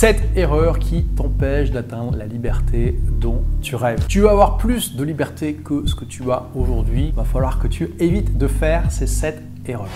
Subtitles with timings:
[0.00, 4.06] 7 erreurs qui t'empêchent d'atteindre la liberté dont tu rêves.
[4.06, 7.06] Tu vas avoir plus de liberté que ce que tu as aujourd'hui.
[7.08, 9.88] Il va falloir que tu évites de faire ces 7 erreurs.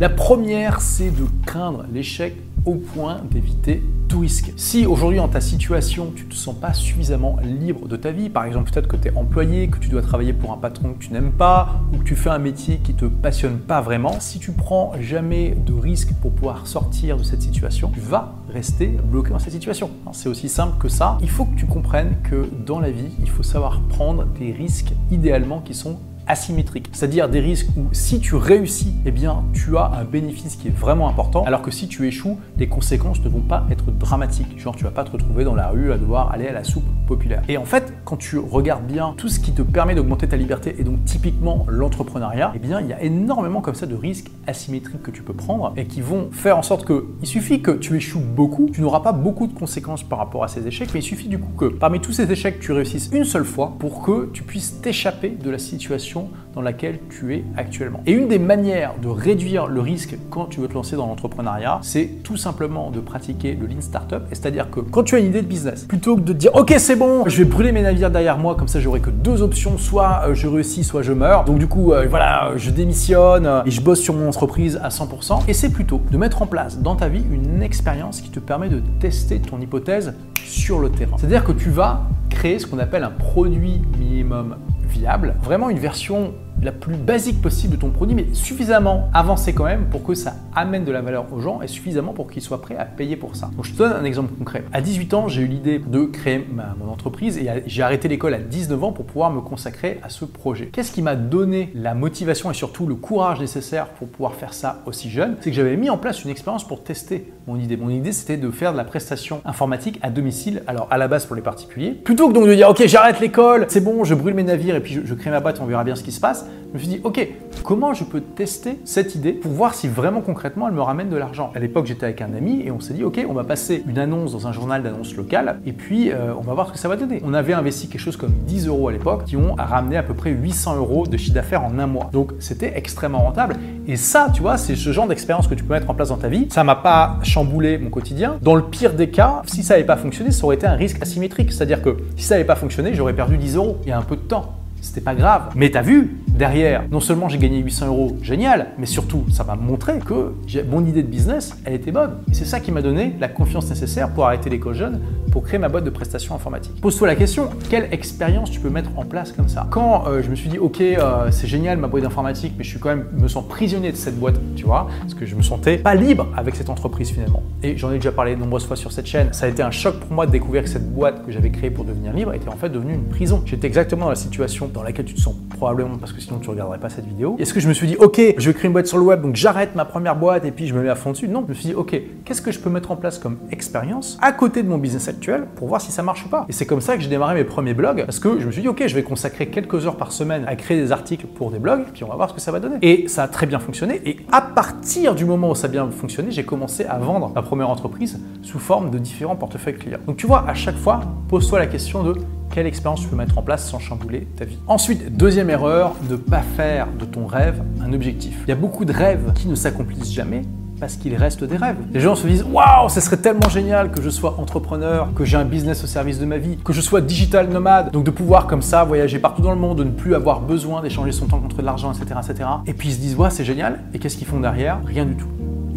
[0.00, 2.34] La première, c'est de craindre l'échec
[2.66, 4.52] au point d'éviter tout risque.
[4.56, 8.44] Si aujourd'hui dans ta situation, tu te sens pas suffisamment libre de ta vie, par
[8.44, 11.12] exemple peut-être que tu es employé, que tu dois travailler pour un patron que tu
[11.12, 14.52] n'aimes pas, ou que tu fais un métier qui te passionne pas vraiment, si tu
[14.52, 19.38] prends jamais de risque pour pouvoir sortir de cette situation, tu vas rester bloqué dans
[19.38, 19.90] cette situation.
[20.12, 21.18] C'est aussi simple que ça.
[21.22, 24.92] Il faut que tu comprennes que dans la vie, il faut savoir prendre des risques
[25.10, 29.92] idéalement qui sont asymétrique, c'est-à-dire des risques où si tu réussis, eh bien tu as
[29.98, 33.40] un bénéfice qui est vraiment important, alors que si tu échoues, les conséquences ne vont
[33.40, 34.58] pas être dramatiques.
[34.58, 36.84] Genre tu vas pas te retrouver dans la rue à devoir aller à la soupe
[37.06, 37.42] populaire.
[37.48, 40.76] Et en fait, quand tu regardes bien tout ce qui te permet d'augmenter ta liberté
[40.78, 45.02] et donc typiquement l'entrepreneuriat, eh bien il y a énormément comme ça de risques asymétriques
[45.02, 47.96] que tu peux prendre et qui vont faire en sorte que il suffit que tu
[47.96, 51.04] échoues beaucoup, tu n'auras pas beaucoup de conséquences par rapport à ces échecs, mais il
[51.04, 54.30] suffit du coup que parmi tous ces échecs, tu réussisses une seule fois pour que
[54.32, 56.15] tu puisses t'échapper de la situation
[56.54, 58.02] dans laquelle tu es actuellement.
[58.06, 61.80] Et une des manières de réduire le risque quand tu veux te lancer dans l'entrepreneuriat,
[61.82, 64.22] c'est tout simplement de pratiquer le Lean Startup.
[64.30, 66.96] C'est-à-dire que quand tu as une idée de business, plutôt que de dire ok c'est
[66.96, 70.22] bon, je vais brûler mes navires derrière moi, comme ça j'aurai que deux options, soit
[70.28, 71.44] euh, je réussis, soit je meurs.
[71.44, 75.40] Donc du coup, euh, voilà, je démissionne et je bosse sur mon entreprise à 100%.
[75.48, 78.68] Et c'est plutôt de mettre en place dans ta vie une expérience qui te permet
[78.68, 81.16] de tester ton hypothèse sur le terrain.
[81.18, 82.02] C'est-à-dire que tu vas
[82.36, 87.76] créer ce qu'on appelle un produit minimum viable, vraiment une version la plus basique possible
[87.76, 91.26] de ton produit, mais suffisamment avancé quand même pour que ça amène de la valeur
[91.32, 93.50] aux gens et suffisamment pour qu'ils soient prêts à payer pour ça.
[93.54, 94.64] Donc je te donne un exemple concret.
[94.72, 96.46] À 18 ans, j'ai eu l'idée de créer
[96.78, 100.24] mon entreprise et j'ai arrêté l'école à 19 ans pour pouvoir me consacrer à ce
[100.24, 100.66] projet.
[100.66, 104.82] Qu'est-ce qui m'a donné la motivation et surtout le courage nécessaire pour pouvoir faire ça
[104.86, 105.36] aussi jeune?
[105.40, 107.76] C'est que j'avais mis en place une expérience pour tester mon idée.
[107.76, 111.26] Mon idée, c'était de faire de la prestation informatique à domicile, alors à la base
[111.26, 111.92] pour les particuliers.
[111.92, 114.80] Plutôt que donc de dire, ok, j'arrête l'école, c'est bon, je brûle mes navires et
[114.80, 116.78] puis je, je crée ma boîte, on verra bien ce qui se passe je me
[116.78, 117.26] suis dit, ok,
[117.62, 121.16] comment je peux tester cette idée pour voir si vraiment concrètement elle me ramène de
[121.16, 121.50] l'argent?
[121.54, 123.98] À l'époque, j'étais avec un ami et on s'est dit, ok, on va passer une
[123.98, 126.88] annonce dans un journal d'annonce local et puis euh, on va voir ce que ça
[126.88, 127.22] va donner.
[127.24, 130.14] On avait investi quelque chose comme 10 euros à l'époque qui ont ramené à peu
[130.14, 132.10] près 800 euros de chiffre d'affaires en un mois.
[132.12, 133.56] Donc c'était extrêmement rentable.
[133.86, 136.16] Et ça, tu vois, c'est ce genre d'expérience que tu peux mettre en place dans
[136.16, 136.48] ta vie.
[136.50, 138.36] Ça m'a pas chamboulé mon quotidien.
[138.42, 141.00] Dans le pire des cas, si ça n'avait pas fonctionné, ça aurait été un risque
[141.00, 141.52] asymétrique.
[141.52, 143.78] C'est-à-dire que si ça n'avait pas fonctionné, j'aurais perdu 10 euros.
[143.84, 144.56] Il y a un peu de temps
[144.86, 145.50] c'était pas grave.
[145.54, 149.56] Mais t'as vu, derrière, non seulement j'ai gagné 800 euros, génial, mais surtout, ça m'a
[149.56, 150.32] montré que
[150.70, 152.16] mon idée de business, elle était bonne.
[152.30, 155.00] Et c'est ça qui m'a donné la confiance nécessaire pour arrêter l'école jeune,
[155.32, 156.80] pour créer ma boîte de prestations informatiques.
[156.80, 159.66] Pose-toi la question, quelle expérience tu peux mettre en place comme ça?
[159.70, 162.70] Quand euh, je me suis dit, ok, euh, c'est génial ma boîte d'informatique, mais je
[162.70, 165.42] suis quand même, me sens prisonnier de cette boîte, tu vois, parce que je me
[165.42, 167.42] sentais pas libre avec cette entreprise finalement.
[167.62, 169.32] Et j'en ai déjà parlé de nombreuses fois sur cette chaîne.
[169.32, 171.70] Ça a été un choc pour moi de découvrir que cette boîte que j'avais créée
[171.70, 173.42] pour devenir libre était en fait devenue une prison.
[173.46, 176.50] J'étais exactement dans la situation dans laquelle tu te sens probablement parce que sinon tu
[176.50, 177.36] regarderais pas cette vidéo.
[177.38, 179.22] Est-ce que je me suis dit, ok, je vais créer une boîte sur le web,
[179.22, 181.28] donc j'arrête ma première boîte et puis je me mets à fond dessus?
[181.28, 184.18] Non, je me suis dit, ok, qu'est-ce que je peux mettre en place comme expérience
[184.20, 186.44] à côté de mon business actuel pour voir si ça marche ou pas?
[186.48, 188.62] Et c'est comme ça que j'ai démarré mes premiers blogs parce que je me suis
[188.62, 191.58] dit, ok, je vais consacrer quelques heures par semaine à créer des articles pour des
[191.58, 192.76] blogs, puis on va voir ce que ça va donner.
[192.82, 194.00] Et ça a très bien fonctionné.
[194.04, 197.42] Et à partir du moment où ça a bien fonctionné, j'ai commencé à vendre ma
[197.42, 199.98] première entreprise sous forme de différents portefeuilles clients.
[200.06, 202.14] Donc tu vois, à chaque fois, pose-toi la question de
[202.50, 204.58] quelle expérience tu peux mettre en place sans chambouler ta vie.
[204.66, 208.38] Ensuite, deuxième erreur, ne pas faire de ton rêve un objectif.
[208.46, 210.42] Il y a beaucoup de rêves qui ne s'accomplissent jamais
[210.78, 211.76] parce qu'ils restent des rêves.
[211.92, 215.36] Les gens se disent waouh, ce serait tellement génial que je sois entrepreneur, que j'ai
[215.36, 218.46] un business au service de ma vie, que je sois digital nomade, donc de pouvoir
[218.46, 221.40] comme ça voyager partout dans le monde, de ne plus avoir besoin d'échanger son temps
[221.40, 222.48] contre de l'argent, etc., etc.
[222.66, 223.80] Et puis ils se disent waouh, c'est génial.
[223.94, 224.80] Et qu'est-ce qu'ils font derrière?
[224.84, 225.28] Rien du tout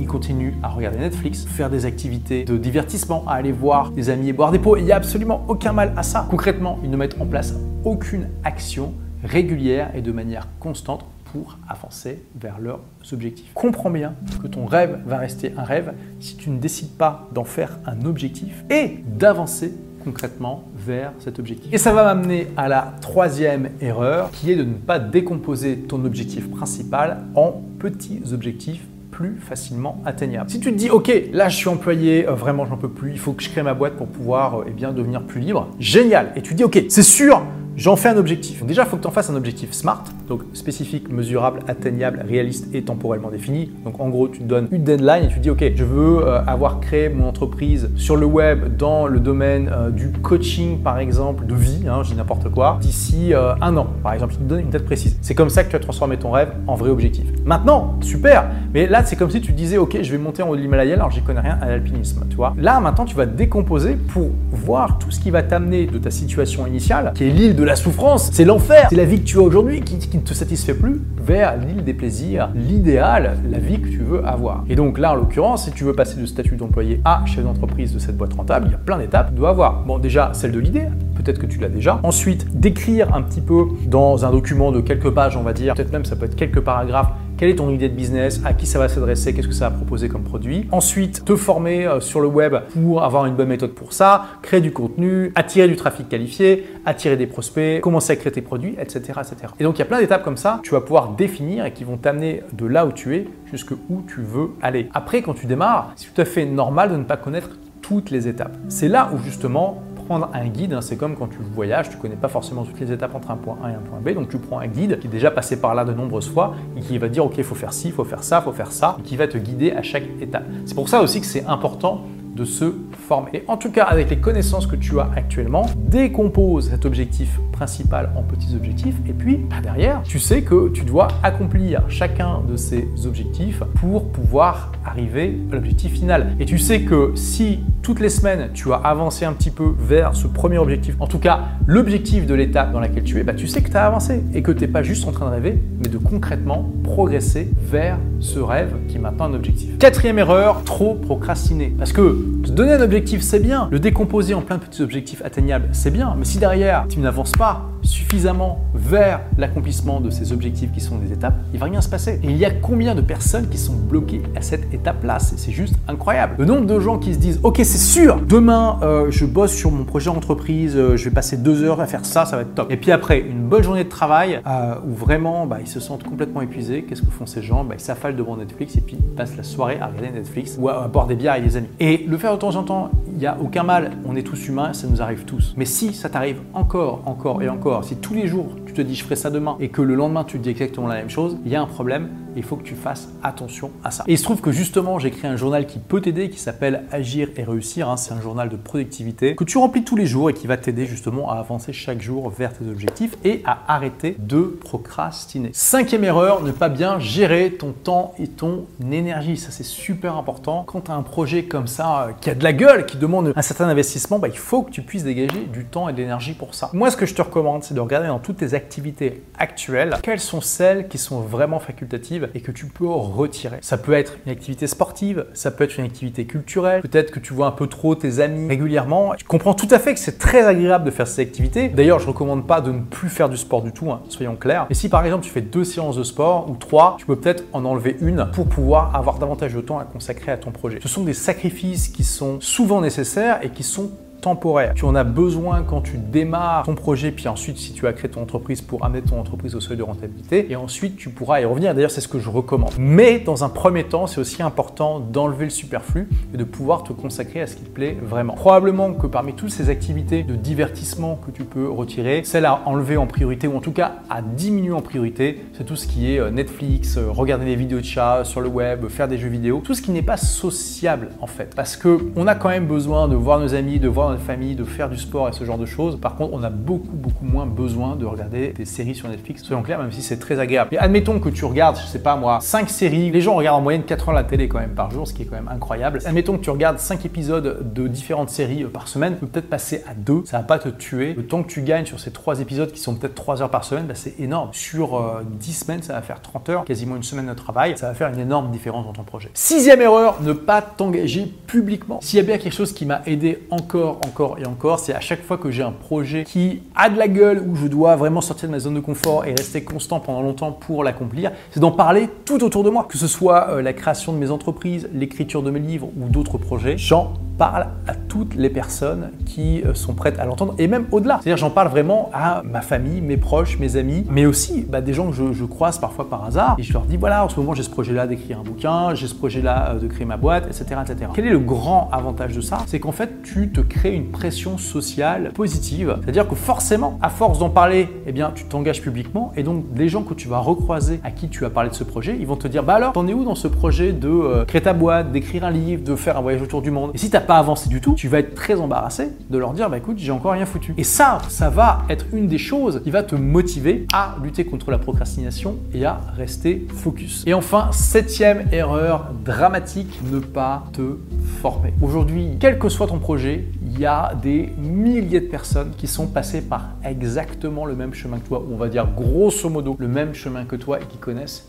[0.09, 4.29] ils continuent à regarder Netflix, faire des activités de divertissement, à aller voir des amis
[4.29, 4.75] et boire des pots.
[4.75, 6.25] Il n'y a absolument aucun mal à ça.
[6.31, 7.53] Concrètement, ils ne mettent en place
[7.83, 12.79] aucune action régulière et de manière constante pour avancer vers leurs
[13.11, 13.51] objectifs.
[13.53, 17.43] Comprends bien que ton rêve va rester un rêve si tu ne décides pas d'en
[17.43, 21.71] faire un objectif et d'avancer concrètement vers cet objectif.
[21.71, 26.03] Et ça va m'amener à la troisième erreur qui est de ne pas décomposer ton
[26.03, 28.87] objectif principal en petits objectifs
[29.19, 30.49] plus facilement atteignable.
[30.49, 33.19] Si tu te dis, ok, là je suis employé, euh, vraiment j'en peux plus, il
[33.19, 36.31] faut que je crée ma boîte pour pouvoir euh, eh bien, devenir plus libre, génial.
[36.37, 37.41] Et tu dis, ok, c'est sûr,
[37.79, 38.63] j'en fais un objectif.
[38.65, 42.67] déjà, il faut que tu en fasses un objectif SMART, donc spécifique, mesurable, atteignable, réaliste
[42.75, 43.71] et temporellement défini.
[43.85, 46.43] Donc en gros, tu te donnes une deadline et tu dis, ok, je veux euh,
[46.45, 51.45] avoir créé mon entreprise sur le web dans le domaine euh, du coaching, par exemple,
[51.45, 54.33] de vie, hein, je n'importe quoi, d'ici euh, un an, par exemple.
[54.33, 55.17] Tu te donnes une date précise.
[55.21, 57.25] C'est comme ça que tu as transformé ton rêve en vrai objectif.
[57.45, 60.55] Maintenant, super, mais là, c'est comme si tu disais, ok, je vais monter en haut
[60.57, 62.53] de l'Himalaya, alors j'y connais rien à l'alpinisme, tu vois.
[62.57, 66.67] Là, maintenant, tu vas décomposer pour voir tout ce qui va t'amener de ta situation
[66.67, 69.41] initiale, qui est l'île de la souffrance, c'est l'enfer, c'est la vie que tu as
[69.41, 73.99] aujourd'hui qui, ne te satisfait plus, vers l'île des plaisirs, l'idéal, la vie que tu
[73.99, 74.63] veux avoir.
[74.67, 77.93] Et donc là, en l'occurrence, si tu veux passer de statut d'employé à chef d'entreprise
[77.93, 79.83] de cette boîte rentable, il y a plein d'étapes que tu dois avoir.
[79.83, 81.99] Bon, déjà, celle de l'idée, peut-être que tu l'as déjà.
[82.01, 85.91] Ensuite, d'écrire un petit peu dans un document de quelques pages, on va dire, peut-être
[85.91, 88.79] même ça peut être quelques paragraphes, quelle est ton idée de business, à qui ça
[88.79, 90.67] va s'adresser, qu'est-ce que ça va proposer comme produit?
[90.73, 94.59] Ensuite, te former euh, sur le web pour avoir une bonne méthode pour ça, créer
[94.59, 99.21] du contenu, attirer du trafic qualifié, attirer des prospects, commencer à créer tes produits, etc.
[99.21, 99.53] etc.
[99.57, 101.85] Et donc il y a plein d'étapes comme ça, tu vas pouvoir définir et qui
[101.85, 104.89] vont t'amener de là où tu es jusque où tu veux aller.
[104.93, 107.51] Après, quand tu démarres, c'est tout à fait normal de ne pas connaître
[107.81, 108.55] toutes les étapes.
[108.67, 110.73] C'est là où justement un guide.
[110.73, 110.81] Hein.
[110.81, 113.57] c'est comme quand tu voyages, tu connais pas forcément toutes les étapes entre un point
[113.63, 114.15] A et un point B.
[114.15, 116.81] Donc tu prends un guide qui est déjà passé par là de nombreuses fois et
[116.81, 119.27] qui va dire ok, faut faire ci, faut faire ça, faut faire ça, qui va
[119.27, 120.45] te guider à chaque étape.
[120.65, 122.01] C'est pour ça aussi que c'est important
[122.35, 122.73] de se
[123.07, 123.43] former.
[123.47, 128.23] En tout cas, avec les connaissances que tu as actuellement, décompose cet objectif principal en
[128.23, 132.87] petits objectifs et puis bah, derrière, tu sais que tu dois accomplir chacun de ces
[133.05, 136.35] objectifs pour pouvoir arriver à l'objectif final.
[136.39, 140.15] Et tu sais que si toutes les semaines tu as avancé un petit peu vers
[140.15, 143.47] ce premier objectif, en tout cas l'objectif de l'étape dans laquelle tu es, bah, tu
[143.47, 145.61] sais que tu as avancé et que tu n'es pas juste en train de rêver,
[145.81, 149.77] mais de concrètement progresser vers ce rêve qui est maintenant un objectif.
[149.77, 151.73] Quatrième erreur, trop procrastiner.
[151.77, 153.67] Parce que te donner un objectif, c'est bien.
[153.71, 156.15] Le décomposer en plein de petits objectifs atteignables, c'est bien.
[156.17, 161.11] Mais si derrière, tu n'avances pas suffisamment vers l'accomplissement de ces objectifs qui sont des
[161.11, 162.19] étapes, il va rien se passer.
[162.23, 165.17] Et il y a combien de personnes qui sont bloquées à cette étape-là?
[165.19, 166.35] C'est juste incroyable.
[166.37, 169.71] Le nombre de gens qui se disent, ok, c'est sûr, demain, euh, je bosse sur
[169.71, 172.55] mon projet entreprise, euh, je vais passer deux heures à faire ça, ça va être
[172.55, 172.71] top.
[172.71, 176.03] Et puis après, une bonne journée de travail euh, où vraiment, bah, ils se sentent
[176.03, 176.83] complètement épuisés.
[176.83, 177.63] Qu'est-ce que font ces gens?
[177.63, 180.69] Bah, Ils s'affalent devant Netflix et puis ils passent la soirée à regarder Netflix ou
[180.69, 181.67] à, boire des bières avec des amis.
[181.79, 183.91] Et le faire de temps en temps, il n'y a aucun mal.
[184.07, 185.53] On est tous humains, ça nous arrive tous.
[185.57, 188.95] Mais si ça t'arrive encore, encore et encore, si tous les jours tu te dis
[188.95, 191.37] je ferai ça demain et que le lendemain tu te dis exactement la même chose,
[191.45, 194.03] il y a un problème il faut que tu fasses attention à ça.
[194.07, 196.83] Et il se trouve que justement, j'ai créé un journal qui peut t'aider, qui s'appelle
[196.91, 197.89] Agir et réussir.
[197.89, 197.97] Hein.
[197.97, 200.85] C'est un journal de productivité que tu remplis tous les jours et qui va t'aider
[200.85, 205.49] justement à avancer chaque jour vers tes objectifs et à arrêter de procrastiner.
[205.53, 209.37] Cinquième erreur, ne pas bien gérer ton temps et ton énergie.
[209.37, 210.63] Ça, c'est super important.
[210.67, 213.33] Quand tu as un projet comme ça, euh, qui a de la gueule, qui demande
[213.35, 216.33] un certain investissement, bah, il faut que tu puisses dégager du temps et de l'énergie
[216.33, 216.69] pour ça.
[216.73, 220.19] Moi, ce que je te recommande, c'est de regarder dans toutes tes activités actuelles, quelles
[220.19, 223.57] sont celles qui sont vraiment facultatives et que tu peux retirer.
[223.61, 227.33] Ça peut être une activité sportive, ça peut être une activité culturelle, peut-être que tu
[227.33, 229.13] vois un peu trop tes amis régulièrement.
[229.17, 231.69] Je comprends tout à fait que c'est très agréable de faire ces activités.
[231.69, 234.35] D'ailleurs, je ne recommande pas de ne plus faire du sport du tout, hein, soyons
[234.35, 234.65] clairs.
[234.69, 237.43] Mais si par exemple tu fais deux séances de sport ou trois, tu peux peut-être
[237.53, 240.79] en enlever une pour pouvoir avoir davantage de temps à consacrer à ton projet.
[240.81, 244.73] Ce sont des sacrifices qui sont souvent nécessaires et qui sont temporaire.
[244.75, 248.09] Tu en as besoin quand tu démarres ton projet, puis ensuite si tu as créé
[248.09, 251.45] ton entreprise pour amener ton entreprise au seuil de rentabilité, et ensuite tu pourras y
[251.45, 251.73] revenir.
[251.73, 252.73] D'ailleurs, c'est ce que je recommande.
[252.77, 256.93] Mais dans un premier temps, c'est aussi important d'enlever le superflu et de pouvoir te
[256.93, 258.33] consacrer à ce qui te plaît vraiment.
[258.33, 262.97] Probablement que parmi toutes ces activités de divertissement que tu peux retirer, celle à enlever
[262.97, 266.19] en priorité, ou en tout cas à diminuer en priorité, c'est tout ce qui est
[266.19, 269.61] euh, Netflix, euh, regarder des vidéos de chat sur le web, faire des jeux vidéo,
[269.63, 271.53] tout ce qui n'est pas sociable en fait.
[271.55, 274.55] Parce que on a quand même besoin de voir nos amis, de voir de famille,
[274.55, 275.99] de faire du sport et ce genre de choses.
[275.99, 279.63] Par contre, on a beaucoup, beaucoup moins besoin de regarder des séries sur Netflix, soyons
[279.63, 280.69] clairs, même si c'est très agréable.
[280.71, 283.11] Mais admettons que tu regardes, je sais pas moi, 5 séries.
[283.11, 285.23] Les gens regardent en moyenne 4 heures la télé quand même par jour, ce qui
[285.23, 285.99] est quand même incroyable.
[286.05, 289.83] Admettons que tu regardes 5 épisodes de différentes séries euh, par semaine, tu peut-être passer
[289.87, 290.23] à 2.
[290.25, 291.13] Ça va pas te tuer.
[291.13, 293.63] Le temps que tu gagnes sur ces 3 épisodes qui sont peut-être 3 heures par
[293.63, 294.49] semaine, bah, c'est énorme.
[294.53, 297.77] Sur 10 euh, semaines, ça va faire 30 heures, quasiment une semaine de travail.
[297.77, 299.29] Ça va faire une énorme différence dans ton projet.
[299.33, 301.99] Sixième erreur, ne pas t'engager publiquement.
[302.01, 304.99] S'il y a bien quelque chose qui m'a aidé encore, encore et encore, c'est à
[304.99, 308.21] chaque fois que j'ai un projet qui a de la gueule, où je dois vraiment
[308.21, 311.71] sortir de ma zone de confort et rester constant pendant longtemps pour l'accomplir, c'est d'en
[311.71, 312.85] parler tout autour de moi.
[312.89, 316.37] Que ce soit euh, la création de mes entreprises, l'écriture de mes livres ou d'autres
[316.37, 320.87] projets, j'en parle à toutes les personnes qui euh, sont prêtes à l'entendre et même
[320.91, 321.19] au-delà.
[321.23, 324.93] C'est-à-dire j'en parle vraiment à ma famille, mes proches, mes amis, mais aussi bah, des
[324.93, 327.53] gens que je, croise parfois par hasard et je leur dis voilà, en ce moment
[327.53, 330.81] j'ai ce projet-là d'écrire un bouquin, j'ai ce projet-là euh, de créer ma boîte, etc.,
[330.83, 331.09] etc.
[331.13, 332.57] Quel est le grand avantage de ça?
[332.67, 335.97] C'est qu'en fait tu te crées une pression sociale positive.
[336.03, 339.87] C'est-à-dire que forcément, à force d'en parler, eh bien tu t'engages publiquement et donc les
[339.87, 342.35] gens que tu vas recroiser à qui tu as parlé de ce projet, ils vont
[342.35, 345.13] te dire bah alors t'en es où dans ce projet de euh, créer ta boîte,
[345.13, 346.91] d'écrire un livre, de faire un voyage autour du monde?
[346.93, 349.77] Et si t'as pas du tout, tu vas être très embarrassé de leur dire bah
[349.77, 350.73] écoute j'ai encore rien foutu.
[350.79, 354.71] Et ça, ça va être une des choses qui va te motiver à lutter contre
[354.71, 357.23] la procrastination et à rester focus.
[357.27, 360.97] Et enfin, septième erreur dramatique, ne pas te
[361.39, 361.71] former.
[361.83, 366.07] Aujourd'hui, quel que soit ton projet, il y a des milliers de personnes qui sont
[366.07, 369.87] passées par exactement le même chemin que toi, ou on va dire grosso modo le
[369.87, 371.47] même chemin que toi et qui connaissent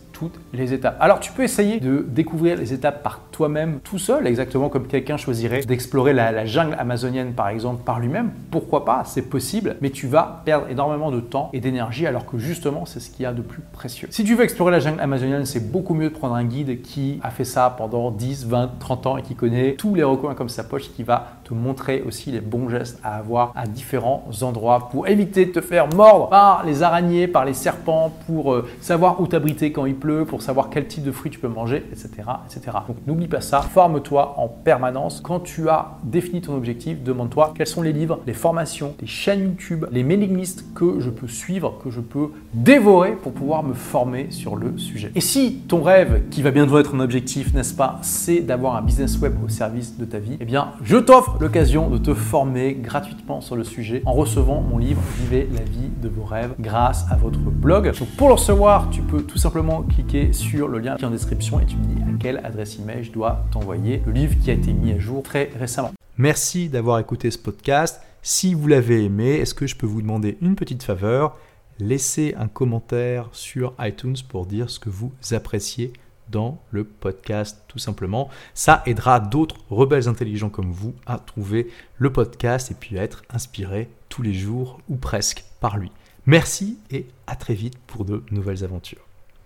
[0.53, 0.97] les étapes.
[1.01, 5.17] Alors tu peux essayer de découvrir les étapes par toi-même tout seul, exactement comme quelqu'un
[5.17, 8.31] choisirait d'explorer la, jungle amazonienne par exemple par lui-même.
[8.51, 12.39] Pourquoi pas, c'est possible, mais tu vas perdre énormément de temps et d'énergie alors que
[12.39, 14.09] justement c'est ce qu'il y a de plus précieux.
[14.11, 17.21] Si tu veux explorer la jungle amazonienne, c'est beaucoup mieux de prendre un guide qui
[17.23, 20.49] a fait ça pendant 10, 20, 30 ans et qui connaît tous les recoins comme
[20.49, 24.89] sa poche qui va te montrer aussi les bons gestes à avoir à différents endroits
[24.91, 29.21] pour éviter de te faire mordre par les araignées, par les serpents, pour euh, savoir
[29.21, 32.11] où t'abriter quand il pleut pour savoir quel type de fruits tu peux manger, etc.
[32.47, 32.77] etc.
[32.87, 35.21] Donc n'oublie pas ça, forme-toi en permanence.
[35.21, 39.43] Quand tu as défini ton objectif, demande-toi quels sont les livres, les formations, les chaînes
[39.43, 43.75] YouTube, les mailing lists que je peux suivre, que je peux dévorer pour pouvoir me
[43.75, 45.13] former sur le sujet.
[45.15, 48.83] Et si ton rêve, qui va bientôt être un objectif, n'est-ce pas, c'est d'avoir un
[48.83, 52.75] business web au service de ta vie, eh bien je t'offre l'occasion de te former
[52.75, 57.05] gratuitement sur le sujet en recevant mon livre Vivez la vie de vos rêves grâce
[57.11, 57.93] à votre blog.
[57.99, 61.11] Donc pour le recevoir, tu peux tout simplement cliquer sur le lien qui est en
[61.11, 64.51] description et tu me dis à quelle adresse email je dois t'envoyer le livre qui
[64.51, 65.93] a été mis à jour très récemment.
[66.17, 68.01] Merci d'avoir écouté ce podcast.
[68.23, 71.37] Si vous l'avez aimé, est-ce que je peux vous demander une petite faveur?
[71.79, 75.93] Laissez un commentaire sur iTunes pour dire ce que vous appréciez
[76.31, 78.31] dans le podcast tout simplement.
[78.55, 83.23] Ça aidera d'autres rebelles intelligents comme vous à trouver le podcast et puis à être
[83.31, 85.91] inspirés tous les jours ou presque par lui.
[86.25, 89.10] Merci et à très vite pour de nouvelles aventures.